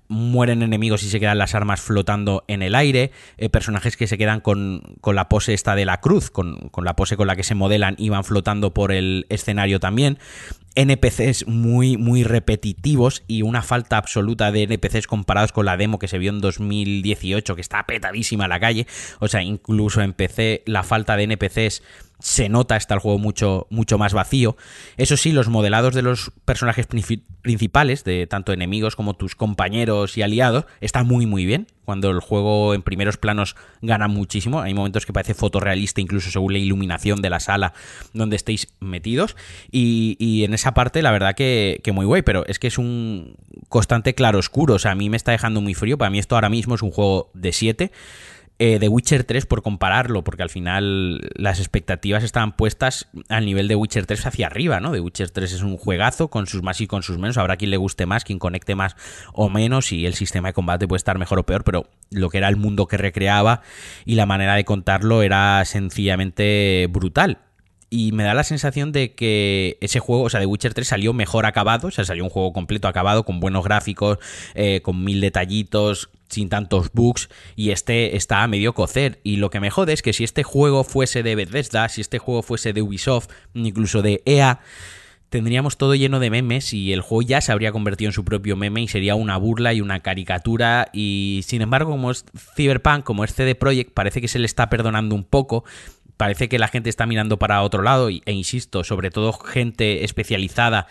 Mueren 0.07 0.61
enemigos 0.61 1.03
y 1.03 1.09
se 1.09 1.19
quedan 1.19 1.37
las 1.37 1.53
armas 1.53 1.81
flotando 1.81 2.45
en 2.47 2.61
el 2.61 2.75
aire. 2.75 3.11
Eh, 3.37 3.49
personajes 3.49 3.97
que 3.97 4.07
se 4.07 4.17
quedan 4.17 4.39
con, 4.39 4.83
la 5.05 5.27
pose 5.27 5.53
esta 5.53 5.75
de 5.75 5.83
la 5.83 5.99
cruz, 5.99 6.31
con 6.31 6.71
la 6.77 6.95
pose 6.95 7.17
con 7.17 7.27
la 7.27 7.35
que 7.35 7.43
se 7.43 7.55
modelan 7.55 7.95
y 7.97 8.07
van 8.07 8.23
flotando 8.23 8.73
por 8.73 8.93
el 8.93 9.25
escenario 9.27 9.81
también. 9.81 10.17
NPCs 10.79 11.45
muy, 11.47 11.97
muy 11.97 12.23
repetitivos 12.23 13.23
y 13.27 13.41
una 13.41 13.61
falta 13.61 13.97
absoluta 13.97 14.51
de 14.51 14.63
NPCs 14.63 15.07
comparados 15.07 15.51
con 15.51 15.65
la 15.65 15.75
demo 15.75 15.99
que 15.99 16.07
se 16.07 16.17
vio 16.17 16.31
en 16.31 16.39
2018, 16.39 17.55
que 17.55 17.61
está 17.61 17.85
petadísima 17.85 18.47
la 18.47 18.59
calle. 18.59 18.87
O 19.19 19.27
sea, 19.27 19.43
incluso 19.43 20.01
en 20.01 20.13
PC 20.13 20.63
la 20.65 20.83
falta 20.83 21.17
de 21.17 21.23
NPCs 21.23 21.83
se 22.19 22.49
nota, 22.49 22.75
está 22.75 22.93
el 22.93 22.99
juego 22.99 23.17
mucho, 23.17 23.67
mucho 23.69 23.97
más 23.97 24.13
vacío. 24.13 24.55
Eso 24.97 25.17
sí, 25.17 25.31
los 25.31 25.49
modelados 25.49 25.93
de 25.93 26.01
los 26.01 26.31
personajes 26.45 26.87
principales, 27.41 28.03
de 28.03 28.27
tanto 28.27 28.53
enemigos 28.53 28.95
como 28.95 29.15
tus 29.15 29.35
compañeros 29.35 30.17
y 30.17 30.21
aliados, 30.21 30.65
está 30.81 31.03
muy 31.03 31.25
muy 31.25 31.45
bien. 31.45 31.67
Cuando 31.89 32.11
el 32.11 32.19
juego 32.19 32.75
en 32.75 32.83
primeros 32.83 33.17
planos 33.17 33.55
gana 33.81 34.07
muchísimo, 34.07 34.61
hay 34.61 34.75
momentos 34.75 35.07
que 35.07 35.11
parece 35.11 35.33
fotorrealista, 35.33 36.01
incluso 36.01 36.29
según 36.29 36.53
la 36.53 36.59
iluminación 36.59 37.19
de 37.19 37.31
la 37.31 37.39
sala 37.39 37.73
donde 38.13 38.35
estéis 38.35 38.67
metidos. 38.79 39.35
Y, 39.71 40.43
en 40.43 40.53
esa 40.53 40.75
parte, 40.75 41.01
la 41.01 41.09
verdad 41.09 41.33
que, 41.33 41.81
muy 41.91 42.05
guay, 42.05 42.21
pero 42.21 42.45
es 42.45 42.59
que 42.59 42.67
es 42.67 42.77
un 42.77 43.37
constante 43.69 44.13
claro 44.13 44.37
oscuro. 44.37 44.75
O 44.75 44.79
sea, 44.79 44.91
a 44.91 44.95
mí 44.95 45.09
me 45.09 45.17
está 45.17 45.31
dejando 45.31 45.61
muy 45.61 45.73
frío. 45.73 45.97
Para 45.97 46.11
mí, 46.11 46.19
esto 46.19 46.35
ahora 46.35 46.49
mismo 46.49 46.75
es 46.75 46.83
un 46.83 46.91
juego 46.91 47.31
de 47.33 47.53
7 47.53 47.91
eh, 48.61 48.77
The 48.77 48.89
Witcher 48.89 49.23
3 49.23 49.45
por 49.45 49.61
compararlo, 49.61 50.25
porque 50.25 50.43
al 50.43 50.49
final 50.49 51.31
las 51.35 51.59
expectativas 51.59 52.25
estaban 52.25 52.57
puestas 52.57 53.07
al 53.29 53.45
nivel 53.45 53.69
de 53.69 53.75
Witcher 53.75 54.05
3 54.05 54.25
hacia 54.25 54.47
arriba, 54.47 54.81
¿no? 54.81 54.91
The 54.91 54.99
Witcher 54.99 55.29
3 55.29 55.53
es 55.53 55.61
un 55.61 55.77
juegazo 55.77 56.27
con 56.27 56.45
sus 56.45 56.61
más 56.61 56.81
y 56.81 56.87
con 56.87 57.01
sus 57.01 57.17
menos, 57.17 57.37
habrá 57.37 57.55
quien 57.55 57.71
le 57.71 57.77
guste 57.77 58.05
más, 58.05 58.25
quien 58.25 58.37
conecte 58.37 58.75
más 58.75 58.97
o 59.33 59.49
menos 59.49 59.93
y 59.93 60.05
el 60.05 60.13
sistema 60.13 60.49
de 60.49 60.53
combate 60.53 60.89
puede 60.89 60.97
estar 60.97 61.17
mejor 61.17 61.39
o 61.39 61.45
peor, 61.45 61.63
pero 61.63 61.87
lo 62.11 62.29
que 62.29 62.37
era 62.39 62.49
el 62.49 62.57
mundo 62.57 62.85
que 62.85 62.97
recreaba 62.97 63.61
y 64.03 64.15
la 64.15 64.25
manera 64.25 64.55
de 64.55 64.65
contarlo 64.65 65.23
era 65.23 65.63
sencillamente 65.63 66.87
brutal. 66.91 67.39
y 67.91 68.11
me 68.11 68.23
da 68.23 68.35
la 68.35 68.43
sensación 68.43 68.91
de 68.91 69.15
que 69.15 69.77
ese 69.81 69.99
juego, 69.99 70.23
o 70.23 70.29
sea, 70.29 70.39
The 70.39 70.45
Witcher 70.45 70.75
3 70.75 70.87
salió 70.87 71.11
mejor 71.11 71.47
acabado, 71.47 71.87
o 71.87 71.91
sea, 71.91 72.05
salió 72.05 72.23
un 72.23 72.29
juego 72.29 72.53
completo 72.53 72.87
acabado, 72.87 73.25
con 73.25 73.39
buenos 73.39 73.63
gráficos, 73.63 74.19
eh, 74.53 74.81
con 74.83 75.03
mil 75.03 75.21
detallitos, 75.21 76.11
sin 76.29 76.49
tantos 76.49 76.91
bugs, 76.93 77.29
y 77.55 77.71
este 77.71 78.15
está 78.15 78.43
a 78.43 78.47
medio 78.47 78.73
cocer. 78.73 79.19
Y 79.23 79.37
lo 79.37 79.49
que 79.49 79.59
me 79.59 79.71
jode 79.71 79.93
es 79.93 80.01
que 80.01 80.13
si 80.13 80.23
este 80.23 80.43
juego 80.43 80.83
fuese 80.83 81.23
de 81.23 81.35
Bethesda, 81.35 81.89
si 81.89 82.01
este 82.01 82.19
juego 82.19 82.41
fuese 82.43 82.73
de 82.73 82.81
Ubisoft, 82.81 83.29
incluso 83.53 84.01
de 84.01 84.21
EA, 84.25 84.61
tendríamos 85.29 85.77
todo 85.77 85.95
lleno 85.95 86.19
de 86.19 86.29
memes 86.29 86.73
y 86.73 86.91
el 86.91 87.01
juego 87.01 87.21
ya 87.21 87.41
se 87.41 87.51
habría 87.51 87.71
convertido 87.71 88.09
en 88.09 88.13
su 88.13 88.25
propio 88.25 88.55
meme 88.55 88.81
y 88.81 88.87
sería 88.87 89.15
una 89.15 89.37
burla 89.37 89.73
y 89.73 89.81
una 89.81 89.99
caricatura 89.99 90.89
y 90.91 91.41
sin 91.45 91.61
embargo 91.61 91.91
como 91.91 92.11
es 92.11 92.25
Cyberpunk, 92.55 93.03
como 93.03 93.23
es 93.23 93.33
CD 93.33 93.53
Projekt, 93.53 93.93
parece 93.93 94.21
que 94.21 94.27
se 94.27 94.39
le 94.39 94.47
está 94.47 94.69
perdonando 94.69 95.13
un 95.13 95.23
poco 95.23 95.63
parece 96.19 96.49
que 96.49 96.59
la 96.59 96.67
gente 96.67 96.89
está 96.89 97.05
mirando 97.05 97.39
para 97.39 97.61
otro 97.61 97.81
lado 97.81 98.09
e 98.09 98.31
insisto, 98.33 98.83
sobre 98.83 99.09
todo 99.09 99.31
gente 99.31 100.03
especializada 100.03 100.87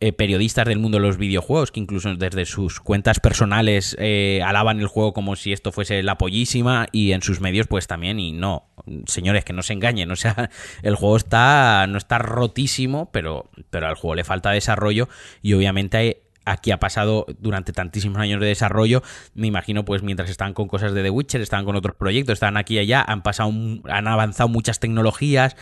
eh, 0.00 0.12
periodistas 0.12 0.66
del 0.66 0.78
mundo 0.78 0.98
de 0.98 1.02
los 1.02 1.16
videojuegos 1.16 1.70
que 1.70 1.80
incluso 1.80 2.14
desde 2.14 2.44
sus 2.44 2.80
cuentas 2.80 3.20
personales 3.20 3.96
eh, 3.98 4.42
alaban 4.44 4.80
el 4.80 4.86
juego 4.86 5.12
como 5.12 5.36
si 5.36 5.52
esto 5.52 5.72
fuese 5.72 6.02
la 6.02 6.18
pollísima 6.18 6.86
y 6.92 7.12
en 7.12 7.22
sus 7.22 7.40
medios 7.40 7.66
pues 7.66 7.86
también 7.86 8.20
y 8.20 8.32
no 8.32 8.68
señores 9.06 9.44
que 9.44 9.52
no 9.52 9.62
se 9.62 9.72
engañen 9.72 10.10
o 10.10 10.16
sea 10.16 10.50
el 10.82 10.96
juego 10.96 11.16
está 11.16 11.86
no 11.88 11.98
está 11.98 12.18
rotísimo 12.18 13.10
pero 13.12 13.50
pero 13.70 13.86
al 13.86 13.94
juego 13.94 14.14
le 14.16 14.24
falta 14.24 14.50
desarrollo 14.50 15.08
y 15.42 15.54
obviamente 15.54 16.23
aquí 16.44 16.70
ha 16.70 16.78
pasado 16.78 17.26
durante 17.38 17.72
tantísimos 17.72 18.18
años 18.18 18.40
de 18.40 18.46
desarrollo. 18.46 19.02
Me 19.34 19.46
imagino, 19.46 19.84
pues 19.84 20.02
mientras 20.02 20.30
están 20.30 20.54
con 20.54 20.68
cosas 20.68 20.92
de 20.94 21.02
The 21.02 21.10
Witcher, 21.10 21.40
están 21.40 21.64
con 21.64 21.76
otros 21.76 21.96
proyectos, 21.96 22.34
están 22.34 22.56
aquí 22.56 22.74
y 22.74 22.78
allá, 22.78 23.04
han 23.06 23.22
pasado, 23.22 23.52
han 23.88 24.08
avanzado 24.08 24.48
muchas 24.48 24.80
tecnologías, 24.80 25.56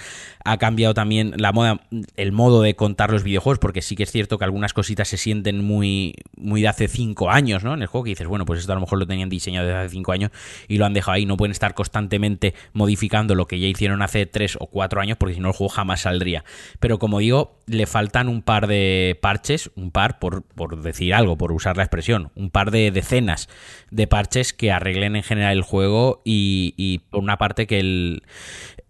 ha 0.44 0.56
cambiado 0.58 0.94
también 0.94 1.34
la 1.36 1.52
moda, 1.52 1.80
el 2.16 2.32
modo 2.32 2.62
de 2.62 2.74
contar 2.74 3.10
los 3.10 3.22
videojuegos, 3.22 3.58
porque 3.58 3.82
sí 3.82 3.96
que 3.96 4.04
es 4.04 4.10
cierto 4.10 4.38
que 4.38 4.44
algunas 4.44 4.72
cositas 4.72 5.08
se 5.08 5.16
sienten 5.16 5.64
muy, 5.64 6.14
muy 6.36 6.62
de 6.62 6.68
hace 6.68 6.88
cinco 6.88 7.30
años, 7.30 7.64
¿no? 7.64 7.74
En 7.74 7.82
el 7.82 7.86
juego 7.86 8.04
que 8.04 8.10
dices, 8.10 8.26
bueno, 8.26 8.44
pues 8.46 8.60
esto 8.60 8.72
a 8.72 8.74
lo 8.74 8.80
mejor 8.80 8.98
lo 8.98 9.06
tenían 9.06 9.28
diseñado 9.28 9.66
desde 9.66 9.80
hace 9.80 9.90
cinco 9.90 10.12
años 10.12 10.30
y 10.68 10.78
lo 10.78 10.86
han 10.86 10.94
dejado 10.94 11.16
ahí. 11.16 11.26
No 11.26 11.36
pueden 11.36 11.52
estar 11.52 11.74
constantemente 11.74 12.54
modificando 12.72 13.34
lo 13.34 13.46
que 13.46 13.58
ya 13.58 13.66
hicieron 13.66 14.02
hace 14.02 14.26
tres 14.26 14.56
o 14.58 14.66
cuatro 14.66 15.00
años, 15.00 15.16
porque 15.18 15.34
si 15.34 15.40
no 15.40 15.48
el 15.48 15.54
juego 15.54 15.72
jamás 15.72 16.02
saldría. 16.02 16.44
Pero 16.80 16.98
como 16.98 17.18
digo, 17.18 17.58
le 17.66 17.86
faltan 17.86 18.28
un 18.28 18.42
par 18.42 18.66
de 18.66 19.18
parches, 19.20 19.70
un 19.76 19.90
par 19.90 20.18
por, 20.18 20.42
por 20.42 20.71
decir 20.76 21.14
algo, 21.14 21.36
por 21.36 21.52
usar 21.52 21.76
la 21.76 21.82
expresión, 21.82 22.30
un 22.34 22.50
par 22.50 22.70
de 22.70 22.90
decenas 22.90 23.48
de 23.90 24.06
parches 24.06 24.52
que 24.52 24.72
arreglen 24.72 25.16
en 25.16 25.22
general 25.22 25.56
el 25.56 25.62
juego 25.62 26.22
y, 26.24 27.00
por 27.10 27.22
una 27.22 27.38
parte 27.38 27.66
que 27.66 27.80
el, 27.80 28.22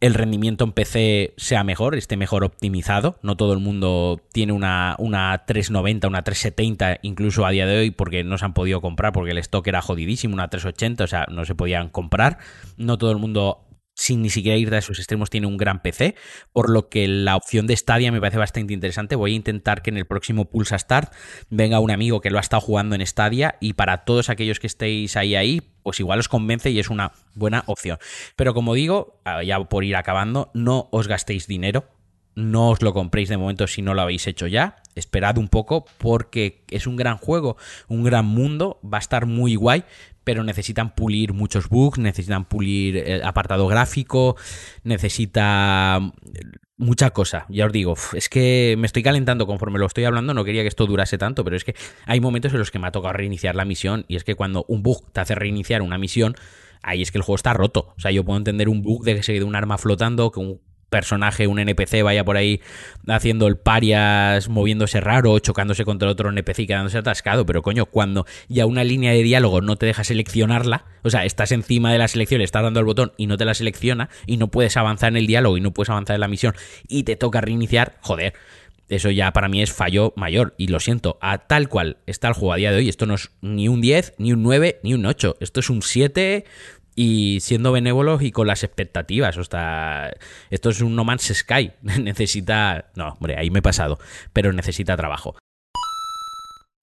el, 0.00 0.14
rendimiento 0.14 0.64
en 0.64 0.72
PC 0.72 1.34
sea 1.36 1.64
mejor, 1.64 1.94
esté 1.96 2.16
mejor 2.16 2.44
optimizado. 2.44 3.18
No 3.22 3.36
todo 3.36 3.52
el 3.52 3.58
mundo 3.58 4.20
tiene 4.32 4.52
una, 4.52 4.94
una 4.98 5.44
390, 5.46 6.08
una 6.08 6.22
370 6.22 6.98
incluso 7.02 7.46
a 7.46 7.50
día 7.50 7.66
de 7.66 7.78
hoy 7.78 7.90
porque 7.90 8.24
no 8.24 8.38
se 8.38 8.44
han 8.44 8.54
podido 8.54 8.80
comprar 8.80 9.12
porque 9.12 9.32
el 9.32 9.38
stock 9.38 9.66
era 9.66 9.82
jodidísimo, 9.82 10.34
una 10.34 10.48
380, 10.48 11.04
o 11.04 11.06
sea, 11.06 11.26
no 11.30 11.44
se 11.44 11.54
podían 11.54 11.88
comprar. 11.88 12.38
No 12.76 12.98
todo 12.98 13.12
el 13.12 13.18
mundo 13.18 13.64
sin 14.02 14.20
ni 14.20 14.30
siquiera 14.30 14.58
ir 14.58 14.68
de 14.68 14.78
esos 14.78 14.98
extremos, 14.98 15.30
tiene 15.30 15.46
un 15.46 15.56
gran 15.56 15.80
PC, 15.80 16.16
por 16.52 16.70
lo 16.70 16.88
que 16.88 17.06
la 17.06 17.36
opción 17.36 17.68
de 17.68 17.76
Stadia 17.76 18.10
me 18.10 18.20
parece 18.20 18.36
bastante 18.36 18.74
interesante. 18.74 19.14
Voy 19.14 19.32
a 19.32 19.36
intentar 19.36 19.80
que 19.80 19.90
en 19.90 19.96
el 19.96 20.06
próximo 20.06 20.46
Pulsa 20.46 20.76
Start 20.76 21.12
venga 21.50 21.78
un 21.78 21.92
amigo 21.92 22.20
que 22.20 22.30
lo 22.30 22.38
ha 22.38 22.40
estado 22.40 22.60
jugando 22.60 22.96
en 22.96 23.06
Stadia 23.06 23.54
y 23.60 23.74
para 23.74 23.98
todos 23.98 24.28
aquellos 24.28 24.58
que 24.58 24.66
estéis 24.66 25.16
ahí 25.16 25.36
ahí, 25.36 25.62
pues 25.84 26.00
igual 26.00 26.18
os 26.18 26.28
convence 26.28 26.68
y 26.70 26.80
es 26.80 26.90
una 26.90 27.12
buena 27.36 27.62
opción. 27.66 27.98
Pero 28.34 28.54
como 28.54 28.74
digo, 28.74 29.20
ah, 29.24 29.44
ya 29.44 29.62
por 29.62 29.84
ir 29.84 29.94
acabando, 29.94 30.50
no 30.52 30.88
os 30.90 31.06
gastéis 31.06 31.46
dinero, 31.46 31.84
no 32.34 32.70
os 32.70 32.82
lo 32.82 32.92
compréis 32.92 33.28
de 33.28 33.36
momento 33.36 33.66
si 33.66 33.82
no 33.82 33.94
lo 33.94 34.02
habéis 34.02 34.26
hecho 34.26 34.46
ya. 34.46 34.76
Esperad 34.94 35.38
un 35.38 35.48
poco 35.48 35.84
porque 35.98 36.64
es 36.70 36.86
un 36.86 36.96
gran 36.96 37.16
juego, 37.18 37.56
un 37.88 38.04
gran 38.04 38.26
mundo, 38.26 38.80
va 38.82 38.98
a 38.98 39.00
estar 39.00 39.26
muy 39.26 39.54
guay, 39.54 39.84
pero 40.24 40.44
necesitan 40.44 40.94
pulir 40.94 41.32
muchos 41.32 41.68
bugs, 41.68 41.98
necesitan 41.98 42.44
pulir 42.44 42.96
el 42.96 43.22
apartado 43.24 43.66
gráfico, 43.66 44.36
necesita 44.84 46.00
mucha 46.76 47.10
cosa. 47.10 47.46
Ya 47.48 47.66
os 47.66 47.72
digo, 47.72 47.94
es 48.14 48.28
que 48.28 48.76
me 48.78 48.86
estoy 48.86 49.02
calentando 49.02 49.46
conforme 49.46 49.78
lo 49.78 49.86
estoy 49.86 50.04
hablando, 50.04 50.34
no 50.34 50.44
quería 50.44 50.62
que 50.62 50.68
esto 50.68 50.86
durase 50.86 51.18
tanto, 51.18 51.44
pero 51.44 51.56
es 51.56 51.64
que 51.64 51.74
hay 52.06 52.20
momentos 52.20 52.52
en 52.52 52.58
los 52.58 52.70
que 52.70 52.78
me 52.78 52.88
ha 52.88 52.92
tocado 52.92 53.14
reiniciar 53.14 53.54
la 53.54 53.64
misión 53.64 54.04
y 54.08 54.16
es 54.16 54.24
que 54.24 54.34
cuando 54.34 54.64
un 54.68 54.82
bug 54.82 55.10
te 55.12 55.20
hace 55.20 55.34
reiniciar 55.34 55.82
una 55.82 55.98
misión, 55.98 56.34
ahí 56.82 57.02
es 57.02 57.10
que 57.10 57.18
el 57.18 57.22
juego 57.22 57.36
está 57.36 57.54
roto. 57.54 57.94
O 57.96 58.00
sea, 58.00 58.10
yo 58.10 58.24
puedo 58.24 58.38
entender 58.38 58.68
un 58.68 58.82
bug 58.82 59.04
de 59.04 59.16
que 59.16 59.22
se 59.22 59.32
quede 59.32 59.44
un 59.44 59.56
arma 59.56 59.78
flotando, 59.78 60.30
que 60.30 60.40
un 60.40 60.60
personaje, 60.92 61.48
un 61.48 61.58
NPC, 61.58 62.04
vaya 62.04 62.24
por 62.24 62.36
ahí 62.36 62.60
haciendo 63.08 63.48
el 63.48 63.56
parias, 63.56 64.48
moviéndose 64.48 65.00
raro, 65.00 65.36
chocándose 65.40 65.84
contra 65.84 66.08
otro 66.08 66.30
NPC 66.30 66.60
y 66.60 66.66
quedándose 66.68 66.98
atascado. 66.98 67.44
Pero 67.44 67.62
coño, 67.62 67.86
cuando 67.86 68.26
ya 68.48 68.66
una 68.66 68.84
línea 68.84 69.10
de 69.10 69.24
diálogo 69.24 69.60
no 69.60 69.74
te 69.74 69.86
deja 69.86 70.04
seleccionarla, 70.04 70.84
o 71.02 71.10
sea, 71.10 71.24
estás 71.24 71.50
encima 71.50 71.90
de 71.90 71.98
la 71.98 72.06
selección, 72.06 72.38
le 72.38 72.44
estás 72.44 72.62
dando 72.62 72.78
al 72.78 72.86
botón 72.86 73.12
y 73.16 73.26
no 73.26 73.36
te 73.36 73.44
la 73.44 73.54
selecciona, 73.54 74.10
y 74.26 74.36
no 74.36 74.48
puedes 74.48 74.76
avanzar 74.76 75.08
en 75.08 75.16
el 75.16 75.26
diálogo 75.26 75.56
y 75.56 75.60
no 75.60 75.72
puedes 75.72 75.90
avanzar 75.90 76.14
en 76.14 76.20
la 76.20 76.28
misión, 76.28 76.54
y 76.86 77.02
te 77.02 77.16
toca 77.16 77.40
reiniciar, 77.40 77.96
joder. 78.02 78.34
Eso 78.88 79.10
ya 79.10 79.32
para 79.32 79.48
mí 79.48 79.62
es 79.62 79.72
fallo 79.72 80.12
mayor. 80.16 80.54
Y 80.58 80.66
lo 80.66 80.78
siento, 80.78 81.16
a 81.22 81.38
tal 81.38 81.70
cual 81.70 81.96
está 82.06 82.28
el 82.28 82.34
juego 82.34 82.52
a 82.52 82.56
día 82.56 82.72
de 82.72 82.76
hoy, 82.76 82.90
esto 82.90 83.06
no 83.06 83.14
es 83.14 83.30
ni 83.40 83.66
un 83.68 83.80
10, 83.80 84.16
ni 84.18 84.34
un 84.34 84.42
9, 84.42 84.80
ni 84.82 84.92
un 84.92 85.06
8. 85.06 85.36
Esto 85.40 85.60
es 85.60 85.70
un 85.70 85.80
7, 85.80 86.44
y 86.94 87.40
siendo 87.40 87.72
benévolos 87.72 88.22
y 88.22 88.32
con 88.32 88.46
las 88.46 88.64
expectativas. 88.64 89.36
O 89.36 89.44
sea, 89.44 90.12
esto 90.50 90.70
es 90.70 90.80
un 90.80 90.96
No 90.96 91.04
Man's 91.04 91.32
Sky. 91.32 91.72
necesita. 91.82 92.90
No, 92.96 93.10
hombre, 93.10 93.36
ahí 93.36 93.50
me 93.50 93.60
he 93.60 93.62
pasado. 93.62 93.98
Pero 94.32 94.52
necesita 94.52 94.96
trabajo. 94.96 95.36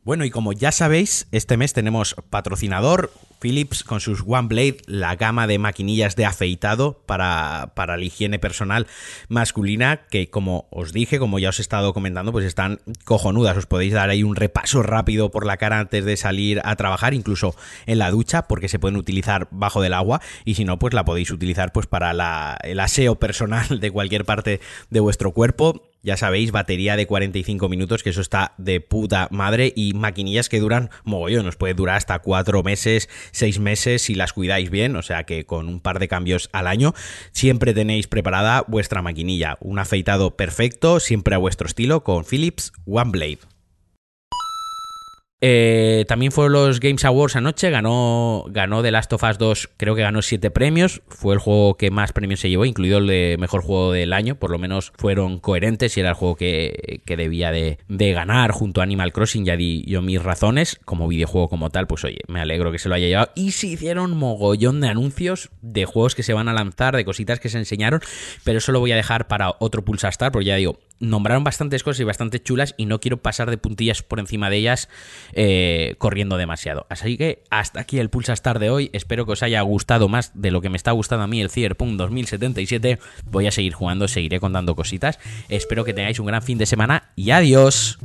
Bueno, 0.04 0.24
y 0.24 0.30
como 0.30 0.54
ya 0.54 0.72
sabéis, 0.72 1.28
este 1.32 1.58
mes 1.58 1.74
tenemos 1.74 2.16
patrocinador 2.30 3.12
Philips 3.40 3.84
con 3.84 4.00
sus 4.00 4.24
One 4.26 4.48
Blade, 4.48 4.78
la 4.86 5.18
gama 5.18 5.46
de 5.46 5.60
maquinillas 5.60 6.16
de 6.16 6.26
afeitado 6.26 7.02
para, 7.06 7.74
para, 7.76 7.98
la 7.98 8.04
higiene 8.04 8.40
personal 8.40 8.88
masculina, 9.28 10.08
que 10.10 10.30
como 10.30 10.68
os 10.72 10.94
dije, 10.94 11.20
como 11.20 11.38
ya 11.38 11.50
os 11.50 11.60
he 11.60 11.62
estado 11.62 11.94
comentando, 11.94 12.32
pues 12.32 12.46
están 12.46 12.80
cojonudas. 13.04 13.58
Os 13.58 13.66
podéis 13.66 13.94
dar 13.94 14.10
ahí 14.10 14.24
un 14.24 14.38
repaso 14.38 14.84
rápido 14.84 15.32
por 15.32 15.46
la 15.46 15.58
cara 15.58 15.80
antes 15.80 16.06
de 16.06 16.16
salir 16.16 16.62
a 16.64 16.78
trabajar, 16.78 17.14
incluso 17.14 17.54
en 17.86 18.00
la 18.00 18.10
ducha, 18.10 18.44
porque 18.44 18.70
se 18.70 18.80
pueden 18.80 18.98
utilizar 18.98 19.50
bajo 19.52 19.82
del 19.82 19.94
agua, 19.94 20.22
y 20.46 20.56
si 20.56 20.64
no, 20.64 20.80
pues 20.80 20.94
la 20.94 21.04
podéis 21.04 21.30
utilizar 21.32 21.74
pues 21.74 21.88
para 21.88 22.14
la, 22.14 22.58
el 22.64 22.80
aseo 22.80 23.16
personal 23.20 23.80
de 23.82 23.92
cualquier 23.92 24.24
parte 24.24 24.62
de 24.90 25.00
vuestro 25.02 25.34
cuerpo 25.34 25.89
ya 26.02 26.18
sabéis, 26.18 26.52
batería 26.52 26.96
de 26.96 27.08
45 27.08 27.70
minutos, 27.70 28.04
que 28.04 28.12
eso 28.12 28.22
está 28.22 28.54
de 28.58 28.82
puta 28.82 29.28
madre, 29.32 29.74
y 29.76 29.94
maquinillas 29.94 30.50
que 30.50 30.60
duran 30.60 30.90
mogollón, 31.04 31.46
nos 31.46 31.56
puede 31.56 31.74
durar 31.74 31.98
hasta 31.98 32.20
4 32.20 32.64
meses, 32.64 33.10
6 33.32 33.60
meses 33.60 34.02
si 34.02 34.16
las 34.16 34.34
cuidáis 34.34 34.70
bien, 34.70 34.96
o 34.96 35.02
sea 35.02 35.24
que 35.26 35.46
con 35.46 35.68
un 35.68 35.80
par 35.80 36.00
de 36.00 36.08
cambios 36.08 36.50
al 36.54 36.68
año 36.68 36.94
siempre 37.32 37.74
tenéis 37.74 38.08
preparada 38.08 38.64
vuestra 38.68 39.02
maquinilla, 39.02 39.58
un 39.60 39.80
afeitado 39.80 40.36
perfecto, 40.36 41.00
siempre 41.00 41.36
a 41.36 41.40
vuestro 41.40 41.68
estilo, 41.68 42.04
con 42.04 42.24
Philips 42.24 42.72
One 42.86 43.12
Blade. 43.12 43.59
Eh, 45.42 46.04
también 46.10 46.34
fueron 46.34 46.52
los 46.52 46.82
Games 46.82 47.06
Awards 47.06 47.38
anoche, 47.38 47.70
ganó, 47.70 48.44
ganó 48.50 48.84
The 48.84 48.92
Last 48.92 49.14
of 49.14 49.24
Us 49.24 49.38
2, 49.38 49.70
creo 49.78 49.96
que 49.96 50.02
ganó 50.02 50.22
7 50.22 50.52
premios, 50.52 51.02
fue 51.08 51.34
el 51.34 51.40
juego 51.40 51.78
que 51.78 51.92
más 51.92 52.12
premios 52.12 52.42
se 52.42 52.50
llevó, 52.50 52.66
incluido 52.66 52.98
el 52.98 53.08
de 53.08 53.38
mejor 53.40 53.62
juego 53.62 53.94
del 53.94 54.12
año, 54.12 54.36
por 54.36 54.52
lo 54.52 54.60
menos 54.60 54.92
fueron 54.98 55.40
coherentes 55.40 55.96
y 55.96 56.02
era 56.02 56.10
el 56.10 56.16
juego 56.16 56.36
que, 56.36 57.02
debía 57.06 57.52
de, 57.52 57.78
ganar 57.88 58.52
junto 58.52 58.82
a 58.82 58.84
Animal 58.84 59.14
Crossing, 59.14 59.46
ya 59.46 59.56
di 59.56 59.84
yo 59.86 60.02
mis 60.02 60.22
razones, 60.22 60.78
como 60.84 61.08
videojuego 61.08 61.48
como 61.48 61.70
tal, 61.70 61.88
pues 61.88 62.04
oye, 62.04 62.20
me 62.28 62.42
alegro 62.42 62.72
que 62.72 62.80
se 62.80 62.90
lo 62.90 62.96
haya 62.96 63.08
llevado. 63.08 63.32
Y 63.36 63.52
se 63.52 63.68
hicieron 63.68 64.18
mogollón 64.18 64.82
de 64.82 64.90
anuncios 64.90 65.50
de 65.62 65.86
juegos 65.86 66.16
que 66.16 66.24
se 66.24 66.34
van 66.34 66.50
a 66.50 66.54
lanzar, 66.54 66.96
de 66.96 67.06
cositas 67.06 67.40
que 67.40 67.50
se 67.50 67.58
enseñaron, 67.58 68.02
pero 68.44 68.58
eso 68.58 68.72
lo 68.74 68.80
voy 68.82 68.92
a 68.92 68.96
dejar 68.96 69.28
para 69.28 69.56
otro 69.60 69.86
Pulsar 69.86 70.12
Star, 70.12 70.32
porque 70.32 70.48
ya 70.48 70.56
digo, 70.56 70.80
nombraron 71.00 71.44
bastantes 71.44 71.84
cosas 71.84 72.02
y 72.02 72.04
bastante 72.04 72.42
chulas 72.42 72.76
y 72.78 72.86
no 72.86 73.00
quiero 73.00 73.18
pasar 73.18 73.50
de 73.50 73.58
puntillas 73.58 74.04
por 74.04 74.20
encima 74.20 74.50
de 74.50 74.58
ellas 74.58 74.90
eh, 75.34 75.96
corriendo 75.98 76.38
demasiado. 76.38 76.86
Así 76.90 77.18
que 77.18 77.44
hasta 77.50 77.80
aquí 77.80 78.00
el 78.00 78.10
Pulsa 78.10 78.34
Star 78.34 78.60
de 78.60 78.70
hoy. 78.70 78.90
Espero 78.94 79.26
que 79.26 79.34
os 79.34 79.44
haya 79.44 79.62
gustado 79.62 80.08
más 80.10 80.32
de 80.34 80.52
lo 80.52 80.62
que 80.62 80.70
me 80.70 80.78
está 80.78 80.92
gustando 80.92 81.24
a 81.24 81.28
mí 81.28 81.42
el 81.42 81.50
Cyberpunk 81.50 81.98
2077. 81.98 83.00
Voy 83.26 83.48
a 83.48 83.52
seguir 83.52 83.74
jugando, 83.74 84.08
seguiré 84.08 84.40
contando 84.40 84.76
cositas. 84.76 85.20
Espero 85.50 85.84
que 85.84 85.94
tengáis 85.94 86.20
un 86.20 86.28
gran 86.28 86.42
fin 86.42 86.58
de 86.58 86.66
semana 86.66 87.12
y 87.16 87.32
adiós. 87.32 88.00